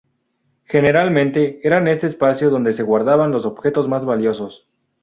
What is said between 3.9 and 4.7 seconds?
valiosos.